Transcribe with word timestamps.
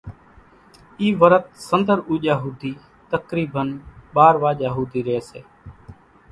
اِي 0.99 1.07
ورت 1.19 1.45
سنۮر 1.67 1.97
اُوڄا 2.07 2.35
ۿُودي 2.43 2.71
تقريبن 3.11 3.67
ٻار 4.13 4.35
واڄا 4.43 4.69
ھوڌي 4.75 5.01
رئي 5.07 5.19
سي 5.29 5.41